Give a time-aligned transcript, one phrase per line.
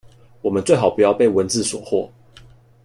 [0.41, 2.09] 我們最好不要被文字所惑